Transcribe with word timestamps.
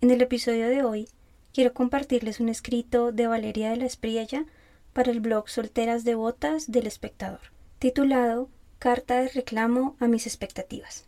En 0.00 0.12
el 0.12 0.22
episodio 0.22 0.68
de 0.68 0.84
hoy 0.84 1.08
quiero 1.52 1.74
compartirles 1.74 2.38
un 2.38 2.48
escrito 2.48 3.10
de 3.10 3.26
Valeria 3.26 3.70
de 3.70 3.78
la 3.78 3.86
Espriella 3.86 4.44
para 4.92 5.10
el 5.10 5.18
blog 5.18 5.48
Solteras 5.48 6.04
Devotas 6.04 6.70
del 6.70 6.86
Espectador, 6.86 7.40
titulado 7.80 8.48
Carta 8.78 9.20
de 9.20 9.28
reclamo 9.28 9.96
a 9.98 10.06
mis 10.06 10.28
expectativas. 10.28 11.04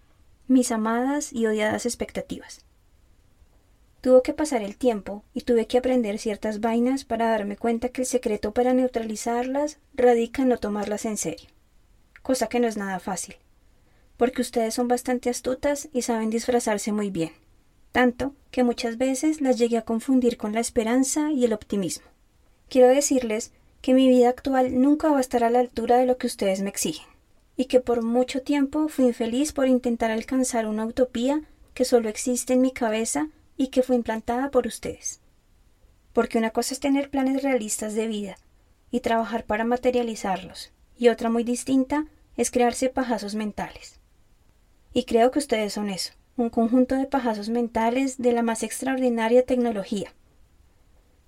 Mis 0.48 0.72
amadas 0.72 1.32
y 1.32 1.46
odiadas 1.46 1.86
expectativas. 1.86 2.64
Tuvo 4.00 4.24
que 4.24 4.32
pasar 4.32 4.62
el 4.62 4.76
tiempo 4.76 5.22
y 5.34 5.42
tuve 5.42 5.68
que 5.68 5.78
aprender 5.78 6.18
ciertas 6.18 6.58
vainas 6.58 7.04
para 7.04 7.30
darme 7.30 7.56
cuenta 7.56 7.90
que 7.90 8.00
el 8.00 8.08
secreto 8.08 8.52
para 8.52 8.74
neutralizarlas 8.74 9.78
radica 9.94 10.42
en 10.42 10.48
no 10.48 10.58
tomarlas 10.58 11.04
en 11.04 11.16
serio, 11.16 11.48
cosa 12.22 12.48
que 12.48 12.58
no 12.58 12.66
es 12.66 12.76
nada 12.76 12.98
fácil, 12.98 13.36
porque 14.16 14.42
ustedes 14.42 14.74
son 14.74 14.88
bastante 14.88 15.30
astutas 15.30 15.88
y 15.92 16.02
saben 16.02 16.30
disfrazarse 16.30 16.90
muy 16.90 17.10
bien 17.10 17.30
tanto 17.92 18.34
que 18.50 18.64
muchas 18.64 18.98
veces 18.98 19.40
las 19.40 19.58
llegué 19.58 19.78
a 19.78 19.84
confundir 19.84 20.36
con 20.36 20.52
la 20.52 20.60
esperanza 20.60 21.30
y 21.32 21.44
el 21.44 21.52
optimismo. 21.52 22.06
Quiero 22.68 22.88
decirles 22.88 23.52
que 23.80 23.94
mi 23.94 24.08
vida 24.08 24.28
actual 24.28 24.80
nunca 24.80 25.10
va 25.10 25.18
a 25.18 25.20
estar 25.20 25.44
a 25.44 25.50
la 25.50 25.60
altura 25.60 25.96
de 25.98 26.06
lo 26.06 26.18
que 26.18 26.26
ustedes 26.26 26.60
me 26.60 26.68
exigen, 26.68 27.06
y 27.56 27.66
que 27.66 27.80
por 27.80 28.02
mucho 28.02 28.42
tiempo 28.42 28.88
fui 28.88 29.06
infeliz 29.06 29.52
por 29.52 29.66
intentar 29.66 30.10
alcanzar 30.10 30.66
una 30.66 30.84
utopía 30.84 31.42
que 31.74 31.84
solo 31.84 32.08
existe 32.08 32.52
en 32.52 32.60
mi 32.60 32.72
cabeza 32.72 33.28
y 33.56 33.68
que 33.68 33.82
fue 33.82 33.96
implantada 33.96 34.50
por 34.50 34.66
ustedes. 34.66 35.20
Porque 36.12 36.38
una 36.38 36.50
cosa 36.50 36.74
es 36.74 36.80
tener 36.80 37.10
planes 37.10 37.42
realistas 37.42 37.94
de 37.94 38.06
vida 38.06 38.36
y 38.90 39.00
trabajar 39.00 39.44
para 39.44 39.64
materializarlos, 39.64 40.72
y 40.98 41.08
otra 41.08 41.30
muy 41.30 41.44
distinta 41.44 42.06
es 42.36 42.50
crearse 42.50 42.88
pajazos 42.88 43.34
mentales. 43.34 44.00
Y 44.92 45.04
creo 45.04 45.30
que 45.30 45.38
ustedes 45.38 45.72
son 45.72 45.88
eso 45.88 46.12
un 46.40 46.50
conjunto 46.50 46.94
de 46.94 47.06
pajazos 47.06 47.48
mentales 47.48 48.18
de 48.18 48.32
la 48.32 48.42
más 48.42 48.62
extraordinaria 48.62 49.44
tecnología, 49.44 50.12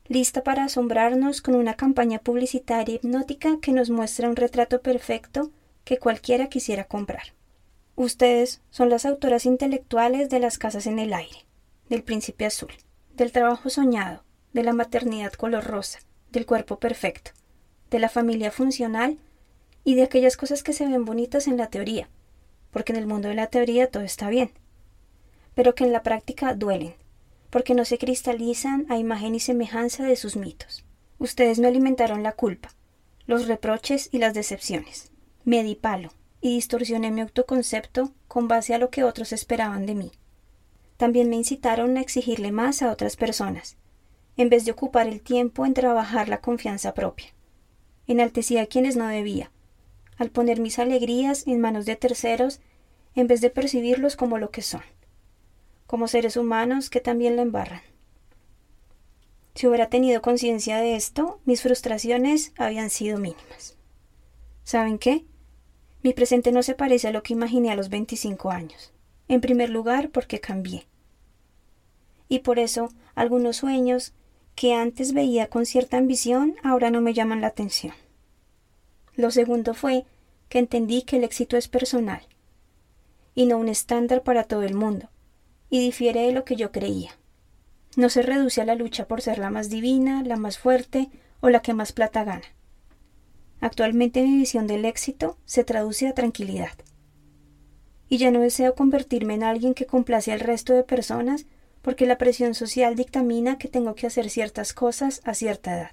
lista 0.08 0.42
para 0.42 0.64
asombrarnos 0.64 1.42
con 1.42 1.54
una 1.54 1.74
campaña 1.74 2.18
publicitaria 2.18 2.94
hipnótica 2.96 3.58
que 3.60 3.72
nos 3.72 3.90
muestra 3.90 4.28
un 4.28 4.36
retrato 4.36 4.80
perfecto 4.80 5.50
que 5.84 5.98
cualquiera 5.98 6.48
quisiera 6.48 6.84
comprar. 6.84 7.34
Ustedes 7.94 8.62
son 8.70 8.88
las 8.88 9.04
autoras 9.04 9.46
intelectuales 9.46 10.30
de 10.30 10.38
las 10.38 10.58
casas 10.58 10.86
en 10.86 10.98
el 10.98 11.12
aire, 11.12 11.44
del 11.88 12.02
príncipe 12.02 12.46
azul, 12.46 12.72
del 13.14 13.32
trabajo 13.32 13.68
soñado, 13.68 14.24
de 14.52 14.62
la 14.62 14.72
maternidad 14.72 15.32
color 15.32 15.64
rosa, 15.64 15.98
del 16.30 16.46
cuerpo 16.46 16.78
perfecto, 16.78 17.32
de 17.90 17.98
la 17.98 18.08
familia 18.08 18.50
funcional 18.50 19.18
y 19.84 19.94
de 19.94 20.04
aquellas 20.04 20.36
cosas 20.36 20.62
que 20.62 20.72
se 20.72 20.86
ven 20.86 21.04
bonitas 21.04 21.48
en 21.48 21.58
la 21.58 21.68
teoría, 21.68 22.08
porque 22.70 22.92
en 22.92 22.98
el 22.98 23.06
mundo 23.06 23.28
de 23.28 23.34
la 23.34 23.48
teoría 23.48 23.90
todo 23.90 24.02
está 24.02 24.30
bien 24.30 24.52
pero 25.54 25.74
que 25.74 25.84
en 25.84 25.92
la 25.92 26.02
práctica 26.02 26.54
duelen, 26.54 26.94
porque 27.50 27.74
no 27.74 27.84
se 27.84 27.98
cristalizan 27.98 28.86
a 28.88 28.98
imagen 28.98 29.34
y 29.34 29.40
semejanza 29.40 30.04
de 30.04 30.16
sus 30.16 30.36
mitos. 30.36 30.84
Ustedes 31.18 31.58
me 31.58 31.68
alimentaron 31.68 32.22
la 32.22 32.32
culpa, 32.32 32.74
los 33.26 33.46
reproches 33.46 34.08
y 34.12 34.18
las 34.18 34.34
decepciones. 34.34 35.10
Me 35.44 35.62
di 35.62 35.74
palo 35.74 36.12
y 36.40 36.54
distorsioné 36.54 37.10
mi 37.10 37.20
autoconcepto 37.20 38.12
con 38.26 38.48
base 38.48 38.74
a 38.74 38.78
lo 38.78 38.90
que 38.90 39.04
otros 39.04 39.32
esperaban 39.32 39.86
de 39.86 39.94
mí. 39.94 40.12
También 40.96 41.28
me 41.28 41.36
incitaron 41.36 41.96
a 41.96 42.00
exigirle 42.00 42.52
más 42.52 42.82
a 42.82 42.90
otras 42.90 43.16
personas, 43.16 43.76
en 44.36 44.48
vez 44.48 44.64
de 44.64 44.72
ocupar 44.72 45.06
el 45.06 45.20
tiempo 45.20 45.66
en 45.66 45.74
trabajar 45.74 46.28
la 46.28 46.40
confianza 46.40 46.94
propia. 46.94 47.34
Enaltecí 48.06 48.56
a 48.56 48.66
quienes 48.66 48.96
no 48.96 49.06
debía, 49.06 49.50
al 50.16 50.30
poner 50.30 50.60
mis 50.60 50.78
alegrías 50.78 51.46
en 51.46 51.60
manos 51.60 51.86
de 51.86 51.96
terceros 51.96 52.60
en 53.14 53.26
vez 53.26 53.40
de 53.40 53.50
percibirlos 53.50 54.16
como 54.16 54.38
lo 54.38 54.50
que 54.50 54.62
son 54.62 54.82
como 55.92 56.08
seres 56.08 56.38
humanos 56.38 56.88
que 56.88 57.02
también 57.02 57.36
la 57.36 57.42
embarran. 57.42 57.82
Si 59.54 59.66
hubiera 59.66 59.90
tenido 59.90 60.22
conciencia 60.22 60.78
de 60.78 60.96
esto, 60.96 61.38
mis 61.44 61.60
frustraciones 61.60 62.54
habían 62.56 62.88
sido 62.88 63.18
mínimas. 63.18 63.76
¿Saben 64.64 64.98
qué? 64.98 65.26
Mi 66.02 66.14
presente 66.14 66.50
no 66.50 66.62
se 66.62 66.74
parece 66.74 67.08
a 67.08 67.10
lo 67.10 67.22
que 67.22 67.34
imaginé 67.34 67.70
a 67.70 67.74
los 67.74 67.90
25 67.90 68.50
años. 68.50 68.94
En 69.28 69.42
primer 69.42 69.68
lugar, 69.68 70.08
porque 70.08 70.40
cambié. 70.40 70.86
Y 72.26 72.38
por 72.38 72.58
eso, 72.58 72.88
algunos 73.14 73.58
sueños 73.58 74.14
que 74.54 74.72
antes 74.72 75.12
veía 75.12 75.48
con 75.48 75.66
cierta 75.66 75.98
ambición 75.98 76.56
ahora 76.62 76.90
no 76.90 77.02
me 77.02 77.12
llaman 77.12 77.42
la 77.42 77.48
atención. 77.48 77.92
Lo 79.14 79.30
segundo 79.30 79.74
fue 79.74 80.06
que 80.48 80.58
entendí 80.58 81.02
que 81.02 81.18
el 81.18 81.24
éxito 81.24 81.58
es 81.58 81.68
personal 81.68 82.22
y 83.34 83.44
no 83.44 83.58
un 83.58 83.68
estándar 83.68 84.22
para 84.22 84.44
todo 84.44 84.62
el 84.62 84.72
mundo, 84.72 85.10
y 85.72 85.80
difiere 85.80 86.26
de 86.26 86.32
lo 86.32 86.44
que 86.44 86.54
yo 86.54 86.70
creía. 86.70 87.12
No 87.96 88.10
se 88.10 88.20
reduce 88.20 88.60
a 88.60 88.66
la 88.66 88.74
lucha 88.74 89.08
por 89.08 89.22
ser 89.22 89.38
la 89.38 89.48
más 89.48 89.70
divina, 89.70 90.22
la 90.22 90.36
más 90.36 90.58
fuerte 90.58 91.08
o 91.40 91.48
la 91.48 91.62
que 91.62 91.72
más 91.72 91.92
plata 91.92 92.24
gana. 92.24 92.44
Actualmente 93.58 94.20
mi 94.20 94.36
visión 94.36 94.66
del 94.66 94.84
éxito 94.84 95.38
se 95.46 95.64
traduce 95.64 96.06
a 96.06 96.12
tranquilidad. 96.12 96.74
Y 98.10 98.18
ya 98.18 98.30
no 98.30 98.40
deseo 98.40 98.74
convertirme 98.74 99.32
en 99.32 99.44
alguien 99.44 99.72
que 99.72 99.86
complace 99.86 100.30
al 100.30 100.40
resto 100.40 100.74
de 100.74 100.84
personas 100.84 101.46
porque 101.80 102.04
la 102.04 102.18
presión 102.18 102.52
social 102.54 102.94
dictamina 102.94 103.56
que 103.56 103.68
tengo 103.68 103.94
que 103.94 104.06
hacer 104.06 104.28
ciertas 104.28 104.74
cosas 104.74 105.22
a 105.24 105.32
cierta 105.32 105.74
edad. 105.74 105.92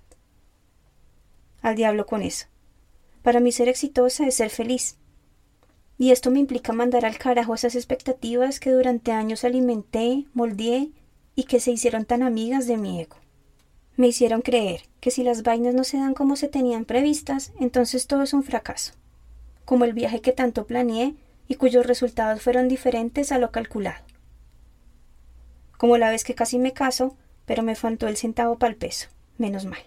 Al 1.61 1.75
diablo 1.75 2.05
con 2.05 2.21
eso. 2.21 2.47
Para 3.21 3.39
mí 3.39 3.53
ser 3.53 3.69
exitosa 3.69 4.27
es 4.27 4.35
ser 4.35 4.49
feliz, 4.49 4.97
y 5.99 6.11
esto 6.11 6.31
me 6.31 6.39
implica 6.39 6.71
mandar 6.71 7.05
al 7.05 7.17
carajo 7.17 7.53
esas 7.53 7.75
expectativas 7.75 8.61
que 8.61 8.71
durante 8.71 9.11
años 9.11 9.43
alimenté, 9.43 10.25
moldeé 10.33 10.91
y 11.35 11.43
que 11.43 11.59
se 11.59 11.71
hicieron 11.71 12.05
tan 12.05 12.23
amigas 12.23 12.67
de 12.67 12.77
mi 12.77 13.01
ego. 13.01 13.17
Me 13.97 14.07
hicieron 14.07 14.41
creer 14.41 14.83
que 15.01 15.11
si 15.11 15.23
las 15.23 15.43
vainas 15.43 15.75
no 15.75 15.83
se 15.83 15.97
dan 15.97 16.13
como 16.13 16.37
se 16.37 16.47
tenían 16.47 16.85
previstas, 16.85 17.51
entonces 17.59 18.07
todo 18.07 18.23
es 18.23 18.33
un 18.33 18.43
fracaso, 18.43 18.93
como 19.65 19.83
el 19.83 19.91
viaje 19.91 20.21
que 20.21 20.31
tanto 20.31 20.65
planeé 20.65 21.15
y 21.49 21.55
cuyos 21.55 21.85
resultados 21.85 22.41
fueron 22.41 22.69
diferentes 22.69 23.33
a 23.33 23.37
lo 23.37 23.51
calculado. 23.51 24.05
Como 25.77 25.97
la 25.97 26.11
vez 26.11 26.23
que 26.23 26.33
casi 26.33 26.59
me 26.59 26.71
caso, 26.71 27.17
pero 27.45 27.61
me 27.61 27.75
faltó 27.75 28.07
el 28.07 28.15
centavo 28.15 28.57
para 28.57 28.71
el 28.71 28.77
peso, 28.77 29.09
menos 29.37 29.65
mal. 29.65 29.81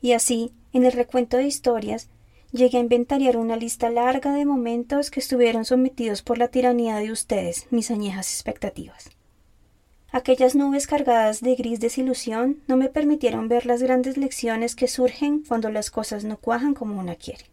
Y 0.00 0.14
así, 0.14 0.52
en 0.72 0.84
el 0.84 0.92
recuento 0.92 1.36
de 1.36 1.46
historias, 1.46 2.08
llegué 2.52 2.78
a 2.78 2.80
inventariar 2.80 3.36
una 3.36 3.56
lista 3.56 3.90
larga 3.90 4.32
de 4.32 4.44
momentos 4.44 5.10
que 5.10 5.20
estuvieron 5.20 5.64
sometidos 5.64 6.22
por 6.22 6.38
la 6.38 6.48
tiranía 6.48 6.96
de 6.96 7.12
ustedes, 7.12 7.66
mis 7.70 7.90
añejas 7.90 8.32
expectativas. 8.32 9.10
Aquellas 10.12 10.54
nubes 10.54 10.86
cargadas 10.86 11.40
de 11.40 11.54
gris 11.56 11.80
desilusión 11.80 12.62
no 12.68 12.76
me 12.76 12.88
permitieron 12.88 13.48
ver 13.48 13.66
las 13.66 13.82
grandes 13.82 14.16
lecciones 14.16 14.74
que 14.74 14.88
surgen 14.88 15.42
cuando 15.46 15.68
las 15.70 15.90
cosas 15.90 16.24
no 16.24 16.38
cuajan 16.38 16.74
como 16.74 16.98
una 16.98 17.16
quiere. 17.16 17.44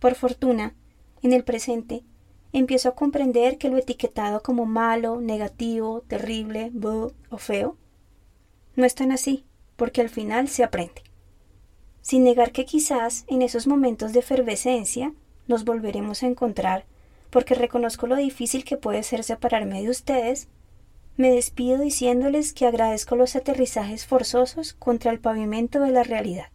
Por 0.00 0.14
fortuna, 0.14 0.74
en 1.22 1.32
el 1.32 1.44
presente, 1.44 2.04
empiezo 2.52 2.88
a 2.88 2.94
comprender 2.94 3.58
que 3.58 3.68
lo 3.68 3.76
etiquetado 3.76 4.42
como 4.42 4.64
malo, 4.64 5.20
negativo, 5.20 6.02
terrible, 6.08 6.72
o 7.30 7.38
feo, 7.38 7.76
no 8.74 8.84
es 8.84 8.94
tan 8.94 9.12
así, 9.12 9.44
porque 9.76 10.00
al 10.00 10.08
final 10.08 10.48
se 10.48 10.64
aprende 10.64 11.07
sin 12.08 12.24
negar 12.24 12.52
que 12.52 12.64
quizás 12.64 13.26
en 13.26 13.42
esos 13.42 13.66
momentos 13.66 14.14
de 14.14 14.20
efervescencia 14.20 15.12
nos 15.46 15.66
volveremos 15.66 16.22
a 16.22 16.26
encontrar, 16.26 16.86
porque 17.28 17.54
reconozco 17.54 18.06
lo 18.06 18.16
difícil 18.16 18.64
que 18.64 18.78
puede 18.78 19.02
ser 19.02 19.22
separarme 19.24 19.82
de 19.82 19.90
ustedes, 19.90 20.48
me 21.18 21.30
despido 21.30 21.76
diciéndoles 21.76 22.54
que 22.54 22.66
agradezco 22.66 23.14
los 23.14 23.36
aterrizajes 23.36 24.06
forzosos 24.06 24.72
contra 24.72 25.10
el 25.10 25.20
pavimento 25.20 25.80
de 25.80 25.90
la 25.90 26.02
realidad. 26.02 26.46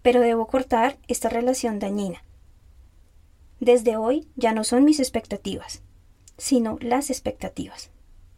Pero 0.00 0.22
debo 0.22 0.46
cortar 0.46 0.96
esta 1.08 1.28
relación 1.28 1.78
dañina. 1.78 2.24
Desde 3.58 3.98
hoy 3.98 4.28
ya 4.34 4.54
no 4.54 4.64
son 4.64 4.84
mis 4.84 4.98
expectativas, 4.98 5.82
sino 6.38 6.78
las 6.80 7.10
expectativas, 7.10 7.90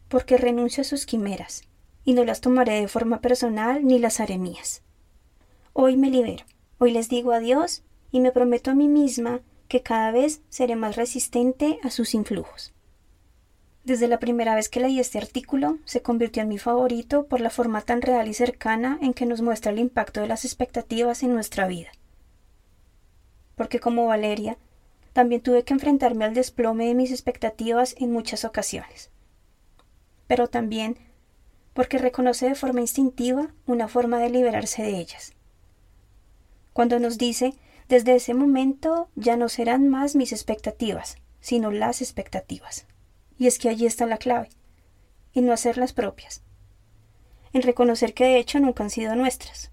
porque 0.09 0.35
renuncio 0.35 0.81
a 0.81 0.83
sus 0.83 1.05
quimeras, 1.05 1.61
y 2.03 2.11
no 2.11 2.25
las 2.25 2.41
tomaré 2.41 2.81
de 2.81 2.89
forma 2.89 3.21
personal 3.21 3.85
ni 3.85 3.97
las 3.97 4.19
haré 4.19 4.37
mías. 4.37 4.83
Hoy 5.75 5.97
me 5.97 6.11
libero, 6.11 6.45
hoy 6.77 6.91
les 6.91 7.09
digo 7.09 7.31
adiós 7.31 7.81
y 8.11 8.19
me 8.19 8.31
prometo 8.31 8.69
a 8.69 8.75
mí 8.75 8.87
misma 8.87 9.41
que 9.67 9.81
cada 9.81 10.11
vez 10.11 10.43
seré 10.49 10.75
más 10.75 10.95
resistente 10.95 11.79
a 11.81 11.89
sus 11.89 12.13
influjos. 12.13 12.73
Desde 13.83 14.07
la 14.07 14.19
primera 14.19 14.53
vez 14.53 14.69
que 14.69 14.79
leí 14.79 14.99
este 14.99 15.17
artículo, 15.17 15.79
se 15.85 16.03
convirtió 16.03 16.43
en 16.43 16.49
mi 16.49 16.59
favorito 16.59 17.25
por 17.25 17.41
la 17.41 17.49
forma 17.49 17.81
tan 17.81 18.03
real 18.03 18.27
y 18.27 18.35
cercana 18.35 18.99
en 19.01 19.15
que 19.15 19.25
nos 19.25 19.41
muestra 19.41 19.71
el 19.71 19.79
impacto 19.79 20.21
de 20.21 20.27
las 20.27 20.45
expectativas 20.45 21.23
en 21.23 21.33
nuestra 21.33 21.65
vida. 21.65 21.89
Porque 23.55 23.79
como 23.79 24.05
Valeria, 24.05 24.59
también 25.11 25.41
tuve 25.41 25.63
que 25.63 25.73
enfrentarme 25.73 26.25
al 26.25 26.35
desplome 26.35 26.85
de 26.85 26.93
mis 26.93 27.09
expectativas 27.09 27.95
en 27.97 28.11
muchas 28.11 28.45
ocasiones. 28.45 29.09
Pero 30.27 30.47
también 30.49 30.99
porque 31.73 31.97
reconoce 31.97 32.47
de 32.47 32.53
forma 32.53 32.81
instintiva 32.81 33.51
una 33.65 33.87
forma 33.87 34.19
de 34.19 34.29
liberarse 34.29 34.83
de 34.83 34.99
ellas. 34.99 35.33
Cuando 36.73 36.99
nos 36.99 37.17
dice, 37.17 37.53
desde 37.87 38.15
ese 38.15 38.33
momento 38.33 39.09
ya 39.15 39.37
no 39.37 39.49
serán 39.49 39.89
más 39.89 40.15
mis 40.15 40.31
expectativas, 40.31 41.17
sino 41.39 41.71
las 41.71 42.01
expectativas. 42.01 42.85
Y 43.37 43.47
es 43.47 43.59
que 43.59 43.69
allí 43.69 43.85
está 43.85 44.05
la 44.05 44.17
clave, 44.17 44.49
en 45.33 45.45
no 45.45 45.53
hacerlas 45.53 45.93
propias, 45.93 46.43
en 47.53 47.61
reconocer 47.61 48.13
que 48.13 48.25
de 48.25 48.37
hecho 48.37 48.59
nunca 48.59 48.83
han 48.83 48.89
sido 48.89 49.15
nuestras. 49.15 49.71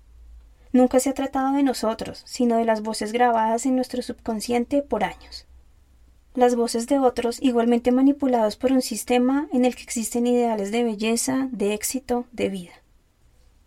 Nunca 0.73 1.01
se 1.01 1.11
ha 1.11 1.15
tratado 1.15 1.55
de 1.55 1.63
nosotros, 1.63 2.23
sino 2.27 2.57
de 2.57 2.65
las 2.65 2.83
voces 2.83 3.13
grabadas 3.13 3.67
en 3.67 3.75
nuestro 3.75 4.03
subconsciente 4.03 4.83
por 4.83 5.03
años 5.03 5.47
las 6.35 6.55
voces 6.55 6.87
de 6.87 6.99
otros 6.99 7.43
igualmente 7.43 7.91
manipulados 7.93 8.57
por 8.57 8.73
un 8.73 8.83
sistema 8.83 9.49
en 9.53 9.65
el 9.65 9.75
que 9.75 9.83
existen 9.83 10.27
ideales 10.27 10.71
de 10.71 10.85
belleza, 10.85 11.49
de 11.51 11.75
éxito, 11.75 12.27
de 12.33 12.49
vida. 12.49 12.73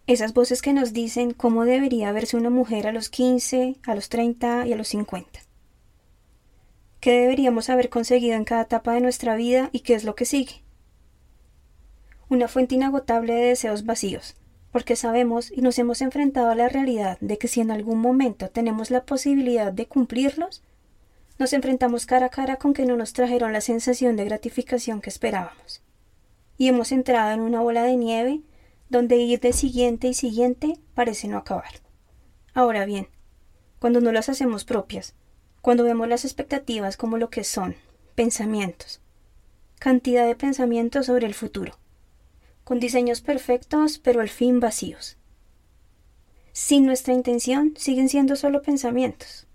Esas 0.05 0.33
voces 0.33 0.61
que 0.61 0.73
nos 0.73 0.91
dicen 0.91 1.31
cómo 1.31 1.63
debería 1.63 2.11
verse 2.11 2.35
una 2.35 2.49
mujer 2.49 2.87
a 2.87 2.91
los 2.91 3.09
15, 3.09 3.77
a 3.83 3.95
los 3.95 4.09
30 4.09 4.67
y 4.67 4.73
a 4.73 4.75
los 4.75 4.89
50. 4.89 5.39
¿Qué 6.99 7.11
deberíamos 7.11 7.69
haber 7.69 7.89
conseguido 7.89 8.35
en 8.35 8.43
cada 8.43 8.63
etapa 8.63 8.93
de 8.93 8.99
nuestra 8.99 9.37
vida 9.37 9.69
y 9.71 9.79
qué 9.79 9.93
es 9.93 10.03
lo 10.03 10.15
que 10.15 10.25
sigue? 10.25 10.61
Una 12.27 12.49
fuente 12.49 12.75
inagotable 12.75 13.33
de 13.33 13.45
deseos 13.45 13.85
vacíos, 13.85 14.35
porque 14.73 14.97
sabemos 14.97 15.49
y 15.49 15.61
nos 15.61 15.79
hemos 15.79 16.01
enfrentado 16.01 16.49
a 16.49 16.55
la 16.55 16.67
realidad 16.67 17.17
de 17.21 17.37
que 17.37 17.47
si 17.47 17.61
en 17.61 17.71
algún 17.71 17.99
momento 17.99 18.49
tenemos 18.49 18.91
la 18.91 19.05
posibilidad 19.05 19.71
de 19.71 19.85
cumplirlos, 19.85 20.63
nos 21.39 21.53
enfrentamos 21.53 22.05
cara 22.05 22.25
a 22.25 22.29
cara 22.29 22.57
con 22.57 22.73
que 22.73 22.85
no 22.85 22.97
nos 22.97 23.13
trajeron 23.13 23.53
la 23.53 23.61
sensación 23.61 24.17
de 24.17 24.25
gratificación 24.25 24.99
que 24.99 25.09
esperábamos. 25.09 25.81
Y 26.57 26.67
hemos 26.67 26.91
entrado 26.91 27.31
en 27.31 27.39
una 27.39 27.61
bola 27.61 27.83
de 27.83 27.95
nieve 27.95 28.41
donde 28.93 29.17
ir 29.17 29.39
de 29.39 29.53
siguiente 29.53 30.07
y 30.07 30.13
siguiente 30.13 30.77
parece 30.93 31.27
no 31.27 31.39
acabar. 31.39 31.81
Ahora 32.53 32.85
bien, 32.85 33.07
cuando 33.79 34.01
no 34.01 34.11
las 34.11 34.29
hacemos 34.29 34.65
propias, 34.65 35.15
cuando 35.61 35.83
vemos 35.83 36.07
las 36.07 36.25
expectativas 36.25 36.95
como 36.95 37.17
lo 37.17 37.31
que 37.31 37.43
son, 37.43 37.75
pensamientos, 38.13 39.01
cantidad 39.79 40.27
de 40.27 40.35
pensamientos 40.35 41.07
sobre 41.07 41.25
el 41.25 41.33
futuro, 41.33 41.73
con 42.63 42.79
diseños 42.79 43.21
perfectos 43.21 43.97
pero 43.97 44.21
al 44.21 44.29
fin 44.29 44.59
vacíos. 44.59 45.17
Sin 46.51 46.85
nuestra 46.85 47.15
intención 47.15 47.73
siguen 47.75 48.09
siendo 48.09 48.35
solo 48.35 48.61
pensamientos, 48.61 49.47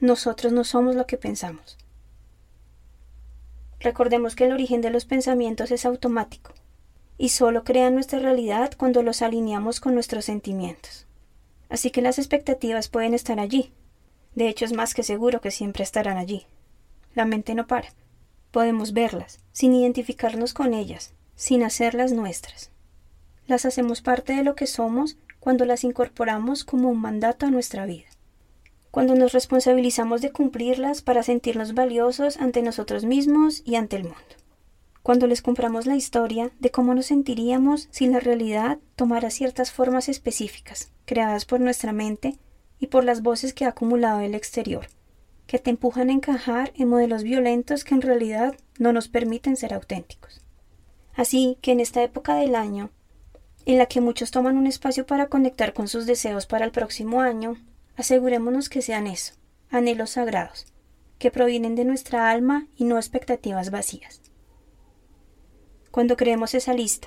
nosotros 0.00 0.50
no 0.50 0.64
somos 0.64 0.96
lo 0.96 1.06
que 1.06 1.18
pensamos. 1.18 1.76
Recordemos 3.80 4.34
que 4.34 4.46
el 4.46 4.52
origen 4.52 4.80
de 4.80 4.88
los 4.88 5.04
pensamientos 5.04 5.70
es 5.70 5.84
automático 5.84 6.54
y 7.24 7.30
solo 7.30 7.64
crean 7.64 7.94
nuestra 7.94 8.18
realidad 8.18 8.72
cuando 8.76 9.02
los 9.02 9.22
alineamos 9.22 9.80
con 9.80 9.94
nuestros 9.94 10.26
sentimientos. 10.26 11.06
Así 11.70 11.90
que 11.90 12.02
las 12.02 12.18
expectativas 12.18 12.88
pueden 12.88 13.14
estar 13.14 13.40
allí. 13.40 13.72
De 14.34 14.46
hecho, 14.46 14.66
es 14.66 14.74
más 14.74 14.92
que 14.92 15.02
seguro 15.02 15.40
que 15.40 15.50
siempre 15.50 15.84
estarán 15.84 16.18
allí. 16.18 16.44
La 17.14 17.24
mente 17.24 17.54
no 17.54 17.66
para. 17.66 17.88
Podemos 18.50 18.92
verlas, 18.92 19.38
sin 19.52 19.72
identificarnos 19.72 20.52
con 20.52 20.74
ellas, 20.74 21.14
sin 21.34 21.62
hacerlas 21.62 22.12
nuestras. 22.12 22.70
Las 23.46 23.64
hacemos 23.64 24.02
parte 24.02 24.34
de 24.34 24.44
lo 24.44 24.54
que 24.54 24.66
somos 24.66 25.16
cuando 25.40 25.64
las 25.64 25.82
incorporamos 25.82 26.62
como 26.62 26.90
un 26.90 27.00
mandato 27.00 27.46
a 27.46 27.50
nuestra 27.50 27.86
vida 27.86 28.04
cuando 28.90 29.14
nos 29.16 29.32
responsabilizamos 29.32 30.20
de 30.20 30.30
cumplirlas 30.30 31.02
para 31.02 31.24
sentirnos 31.24 31.74
valiosos 31.74 32.36
ante 32.36 32.62
nosotros 32.62 33.04
mismos 33.04 33.62
y 33.64 33.74
ante 33.74 33.96
el 33.96 34.04
mundo. 34.04 34.43
Cuando 35.04 35.26
les 35.26 35.42
compramos 35.42 35.84
la 35.84 35.96
historia 35.96 36.50
de 36.60 36.70
cómo 36.70 36.94
nos 36.94 37.04
sentiríamos 37.06 37.88
si 37.90 38.06
la 38.06 38.20
realidad 38.20 38.78
tomara 38.96 39.28
ciertas 39.28 39.70
formas 39.70 40.08
específicas, 40.08 40.92
creadas 41.04 41.44
por 41.44 41.60
nuestra 41.60 41.92
mente 41.92 42.38
y 42.80 42.86
por 42.86 43.04
las 43.04 43.20
voces 43.20 43.52
que 43.52 43.66
ha 43.66 43.68
acumulado 43.68 44.20
el 44.20 44.34
exterior, 44.34 44.86
que 45.46 45.58
te 45.58 45.68
empujan 45.68 46.08
a 46.08 46.14
encajar 46.14 46.72
en 46.74 46.88
modelos 46.88 47.22
violentos 47.22 47.84
que 47.84 47.94
en 47.94 48.00
realidad 48.00 48.56
no 48.78 48.94
nos 48.94 49.08
permiten 49.08 49.56
ser 49.56 49.74
auténticos. 49.74 50.40
Así 51.14 51.58
que 51.60 51.72
en 51.72 51.80
esta 51.80 52.02
época 52.02 52.36
del 52.36 52.54
año, 52.54 52.90
en 53.66 53.76
la 53.76 53.84
que 53.84 54.00
muchos 54.00 54.30
toman 54.30 54.56
un 54.56 54.66
espacio 54.66 55.04
para 55.04 55.26
conectar 55.26 55.74
con 55.74 55.86
sus 55.86 56.06
deseos 56.06 56.46
para 56.46 56.64
el 56.64 56.72
próximo 56.72 57.20
año, 57.20 57.58
Asegurémonos 57.96 58.70
que 58.70 58.80
sean 58.80 59.06
eso, 59.06 59.34
anhelos 59.70 60.10
sagrados, 60.10 60.66
que 61.18 61.30
provienen 61.30 61.76
de 61.76 61.84
nuestra 61.84 62.30
alma 62.30 62.66
y 62.74 62.84
no 62.84 62.96
expectativas 62.96 63.70
vacías. 63.70 64.24
Cuando 65.94 66.16
creemos 66.16 66.54
esa 66.54 66.74
lista, 66.74 67.06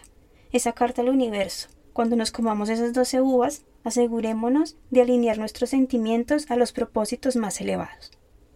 esa 0.53 0.71
carta 0.71 1.01
al 1.01 1.09
universo, 1.09 1.67
cuando 1.91 2.15
nos 2.15 2.31
comamos 2.31 2.69
esas 2.69 2.93
doce 2.93 3.19
uvas, 3.19 3.65
asegurémonos 3.83 4.77
de 4.91 5.01
alinear 5.01 5.37
nuestros 5.39 5.71
sentimientos 5.71 6.49
a 6.49 6.55
los 6.55 6.71
propósitos 6.71 7.35
más 7.35 7.59
elevados. 7.59 8.11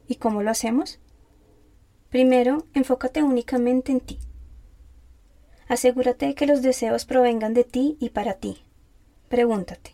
¿Y 0.07 0.15
cómo 0.15 0.41
lo 0.41 0.49
hacemos? 0.49 1.01
Primero, 2.09 2.65
enfócate 2.73 3.21
únicamente 3.21 3.91
en 3.91 3.99
ti. 3.99 4.19
Asegúrate 5.67 6.27
de 6.27 6.35
que 6.35 6.47
los 6.47 6.61
deseos 6.61 7.03
provengan 7.03 7.53
de 7.53 7.65
ti 7.65 7.97
y 7.99 8.11
para 8.11 8.35
ti. 8.35 8.63
Pregúntate, 9.27 9.91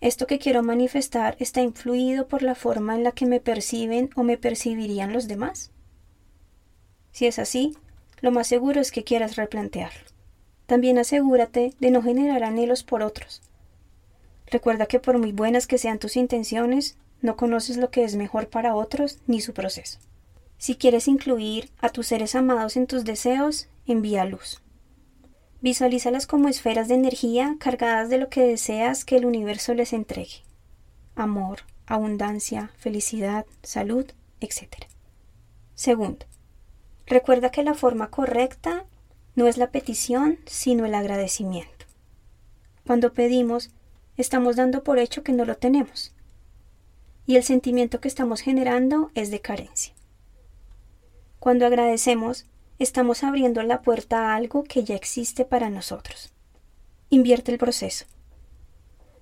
esto 0.00 0.26
que 0.26 0.38
quiero 0.38 0.62
manifestar 0.62 1.36
está 1.38 1.60
influido 1.60 2.28
por 2.28 2.42
la 2.42 2.54
forma 2.54 2.94
en 2.94 3.04
la 3.04 3.12
que 3.12 3.26
me 3.26 3.40
perciben 3.40 4.08
o 4.16 4.22
me 4.22 4.38
percibirían 4.38 5.12
los 5.12 5.28
demás. 5.28 5.70
Si 7.12 7.26
es 7.26 7.38
así, 7.38 7.76
lo 8.20 8.30
más 8.30 8.46
seguro 8.46 8.80
es 8.80 8.92
que 8.92 9.04
quieras 9.04 9.36
replantearlo. 9.36 10.00
También 10.66 10.98
asegúrate 10.98 11.72
de 11.80 11.90
no 11.90 12.02
generar 12.02 12.44
anhelos 12.44 12.82
por 12.82 13.02
otros. 13.02 13.42
Recuerda 14.46 14.86
que 14.86 15.00
por 15.00 15.18
muy 15.18 15.32
buenas 15.32 15.66
que 15.66 15.78
sean 15.78 15.98
tus 15.98 16.16
intenciones, 16.16 16.96
no 17.20 17.36
conoces 17.36 17.76
lo 17.76 17.90
que 17.90 18.04
es 18.04 18.16
mejor 18.16 18.48
para 18.48 18.74
otros 18.74 19.18
ni 19.26 19.40
su 19.40 19.52
proceso. 19.52 19.98
Si 20.56 20.76
quieres 20.76 21.08
incluir 21.08 21.70
a 21.78 21.88
tus 21.88 22.08
seres 22.08 22.34
amados 22.34 22.76
en 22.76 22.86
tus 22.86 23.04
deseos, 23.04 23.68
envía 23.86 24.24
luz. 24.24 24.60
Visualízalas 25.60 26.26
como 26.26 26.48
esferas 26.48 26.88
de 26.88 26.94
energía 26.94 27.56
cargadas 27.58 28.08
de 28.08 28.18
lo 28.18 28.28
que 28.28 28.42
deseas 28.42 29.04
que 29.04 29.16
el 29.16 29.26
universo 29.26 29.74
les 29.74 29.92
entregue. 29.92 30.42
Amor, 31.16 31.60
abundancia, 31.86 32.70
felicidad, 32.76 33.46
salud, 33.62 34.06
etc. 34.40 34.84
Segundo, 35.74 36.26
recuerda 37.08 37.50
que 37.50 37.62
la 37.62 37.74
forma 37.74 38.10
correcta 38.10 38.84
no 39.34 39.46
es 39.46 39.56
la 39.56 39.70
petición, 39.70 40.38
sino 40.46 40.84
el 40.86 40.94
agradecimiento. 40.94 41.86
Cuando 42.86 43.12
pedimos, 43.12 43.70
estamos 44.16 44.56
dando 44.56 44.82
por 44.82 44.98
hecho 44.98 45.22
que 45.22 45.32
no 45.32 45.44
lo 45.44 45.56
tenemos. 45.56 46.14
Y 47.26 47.36
el 47.36 47.44
sentimiento 47.44 48.00
que 48.00 48.08
estamos 48.08 48.40
generando 48.40 49.10
es 49.14 49.30
de 49.30 49.40
carencia. 49.40 49.94
Cuando 51.38 51.66
agradecemos, 51.66 52.46
estamos 52.78 53.22
abriendo 53.22 53.62
la 53.62 53.82
puerta 53.82 54.30
a 54.30 54.36
algo 54.36 54.64
que 54.64 54.84
ya 54.84 54.96
existe 54.96 55.44
para 55.44 55.70
nosotros. 55.70 56.32
Invierte 57.10 57.52
el 57.52 57.58
proceso. 57.58 58.06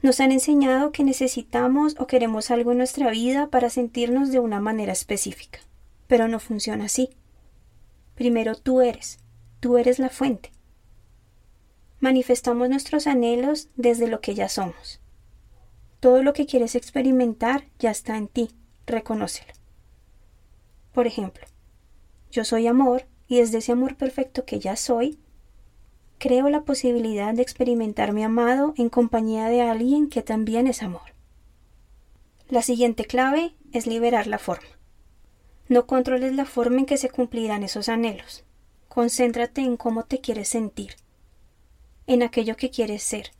Nos 0.02 0.20
han 0.20 0.32
enseñado 0.32 0.92
que 0.92 1.04
necesitamos 1.04 1.96
o 1.98 2.06
queremos 2.06 2.50
algo 2.50 2.72
en 2.72 2.78
nuestra 2.78 3.10
vida 3.10 3.48
para 3.48 3.70
sentirnos 3.70 4.30
de 4.30 4.38
una 4.38 4.60
manera 4.60 4.92
específica, 4.92 5.58
pero 6.06 6.28
no 6.28 6.38
funciona 6.38 6.84
así. 6.84 7.10
Primero 8.16 8.56
tú 8.56 8.80
eres, 8.80 9.18
tú 9.60 9.76
eres 9.76 9.98
la 9.98 10.08
fuente. 10.08 10.50
Manifestamos 12.00 12.68
nuestros 12.68 13.06
anhelos 13.06 13.68
desde 13.76 14.08
lo 14.08 14.20
que 14.20 14.34
ya 14.34 14.48
somos. 14.48 15.00
Todo 16.00 16.22
lo 16.22 16.32
que 16.32 16.46
quieres 16.46 16.74
experimentar 16.74 17.68
ya 17.78 17.90
está 17.90 18.16
en 18.16 18.28
ti, 18.28 18.50
reconócelo. 18.86 19.52
Por 20.92 21.06
ejemplo, 21.06 21.46
yo 22.30 22.44
soy 22.44 22.66
amor 22.66 23.06
y 23.28 23.38
desde 23.38 23.58
ese 23.58 23.72
amor 23.72 23.96
perfecto 23.96 24.44
que 24.46 24.60
ya 24.60 24.76
soy, 24.76 25.18
creo 26.18 26.48
la 26.48 26.62
posibilidad 26.62 27.34
de 27.34 27.42
experimentar 27.42 28.14
mi 28.14 28.24
amado 28.24 28.72
en 28.78 28.88
compañía 28.88 29.48
de 29.48 29.60
alguien 29.60 30.08
que 30.08 30.22
también 30.22 30.66
es 30.66 30.82
amor. 30.82 31.14
La 32.48 32.62
siguiente 32.62 33.04
clave 33.04 33.54
es 33.72 33.86
liberar 33.86 34.26
la 34.26 34.38
forma. 34.38 34.75
No 35.68 35.86
controles 35.86 36.34
la 36.34 36.44
forma 36.44 36.78
en 36.78 36.86
que 36.86 36.96
se 36.96 37.10
cumplirán 37.10 37.62
esos 37.62 37.88
anhelos. 37.88 38.44
Concéntrate 38.88 39.62
en 39.62 39.76
cómo 39.76 40.04
te 40.04 40.20
quieres 40.20 40.48
sentir, 40.48 40.96
en 42.06 42.22
aquello 42.22 42.56
que 42.56 42.70
quieres 42.70 43.02
ser. 43.02 43.32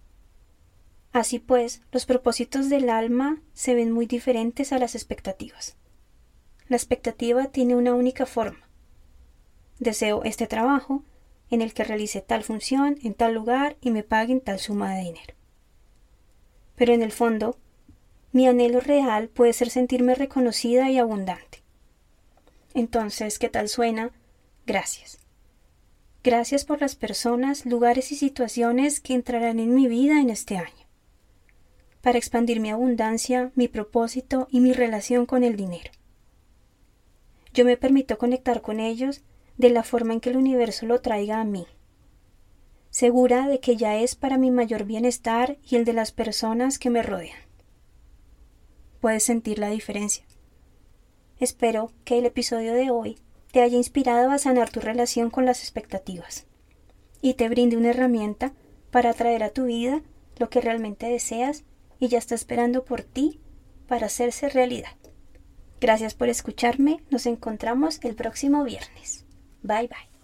Así 1.13 1.39
pues, 1.39 1.83
los 1.93 2.05
propósitos 2.05 2.69
del 2.69 2.91
alma 2.91 3.41
se 3.55 3.75
ven 3.75 3.91
muy 3.91 4.07
diferentes 4.07 4.73
a 4.73 4.79
las 4.79 4.95
expectativas. 4.95 5.77
La 6.69 6.77
expectativa 6.77 7.47
tiene 7.47 7.77
una 7.77 7.95
única 7.95 8.27
forma. 8.27 8.69
Deseo 9.79 10.25
este 10.25 10.47
trabajo, 10.47 11.05
en 11.49 11.63
el 11.63 11.75
que 11.75 11.85
realice 11.85 12.21
tal 12.21 12.43
función 12.43 12.99
en 13.03 13.15
tal 13.15 13.35
lugar 13.35 13.77
y 13.81 13.93
me 13.93 14.03
paguen 14.03 14.41
tal 14.41 14.59
suma 14.59 14.95
de 14.95 15.05
dinero. 15.05 15.35
Pero 16.75 16.93
en 16.93 17.03
el 17.03 17.13
fondo, 17.13 17.57
mi 18.33 18.47
anhelo 18.47 18.81
real 18.81 19.29
puede 19.29 19.53
ser 19.53 19.71
sentirme 19.71 20.15
reconocida 20.15 20.91
y 20.91 20.99
abundante. 20.99 21.56
Entonces, 22.77 23.39
¿qué 23.39 23.49
tal 23.49 23.71
suena? 23.71 24.11
Gracias. 24.67 25.19
Gracias 26.23 26.67
por 26.67 26.83
las 26.83 26.95
personas, 26.95 27.65
lugares 27.65 28.13
y 28.13 28.17
situaciones 28.17 29.01
que 29.01 29.15
entrarán 29.15 29.61
en 29.61 29.75
mi 29.75 29.89
vida 29.89 30.21
en 30.21 30.29
este 30.29 30.59
año, 30.59 30.87
para 32.03 32.19
expandir 32.19 32.61
mi 32.61 32.69
abundancia, 32.69 33.51
mi 33.55 33.67
propósito 33.67 34.47
y 34.51 34.61
mi 34.61 34.75
relación 34.75 35.25
con 35.25 35.43
el 35.43 35.57
dinero. 35.57 35.91
Yo 37.55 37.65
me 37.65 37.79
permito 37.79 38.19
conectar 38.19 38.61
con 38.61 38.79
ellos 38.79 39.23
de 39.57 39.71
la 39.71 39.83
forma 39.83 40.13
en 40.13 40.21
que 40.21 40.29
el 40.29 40.37
universo 40.37 40.85
lo 40.85 41.01
traiga 41.01 41.41
a 41.41 41.45
mí, 41.45 41.67
segura 42.91 43.49
de 43.49 43.59
que 43.59 43.79
ya 43.79 43.97
es 43.97 44.17
para 44.17 44.37
mi 44.37 44.51
mayor 44.51 44.85
bienestar 44.85 45.57
y 45.67 45.77
el 45.77 45.87
de 45.87 45.95
las 45.95 46.13
personas 46.13 46.79
que 46.79 46.91
me 46.91 47.03
rodean. 47.03 47.41
Puedes 49.01 49.23
sentir 49.23 49.59
la 49.59 49.71
diferencia. 49.71 50.27
Espero 51.39 51.93
que 52.05 52.19
el 52.19 52.27
episodio 52.27 52.73
de 52.73 52.91
hoy 52.91 53.19
te 53.53 53.63
haya 53.63 53.77
inspirado 53.77 54.31
a 54.31 54.39
sanar 54.39 54.71
tu 54.71 54.81
relación 54.81 55.31
con 55.31 55.45
las 55.45 55.61
expectativas 55.61 56.47
y 57.21 57.35
te 57.35 57.49
brinde 57.49 57.77
una 57.77 57.91
herramienta 57.91 58.53
para 58.91 59.11
atraer 59.11 59.43
a 59.43 59.51
tu 59.51 59.65
vida 59.65 60.03
lo 60.39 60.49
que 60.49 60.61
realmente 60.61 61.07
deseas 61.07 61.65
y 61.99 62.09
ya 62.09 62.19
está 62.19 62.35
esperando 62.35 62.85
por 62.85 63.03
ti 63.03 63.41
para 63.87 64.07
hacerse 64.07 64.49
realidad. 64.49 64.97
Gracias 65.81 66.15
por 66.15 66.29
escucharme, 66.29 67.03
nos 67.11 67.27
encontramos 67.27 68.01
el 68.03 68.15
próximo 68.15 68.65
viernes. 68.65 69.25
Bye 69.63 69.89
bye. 69.89 70.16